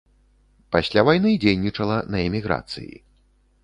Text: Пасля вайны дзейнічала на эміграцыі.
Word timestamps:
Пасля 0.75 1.03
вайны 1.11 1.35
дзейнічала 1.45 2.01
на 2.17 2.27
эміграцыі. 2.27 2.95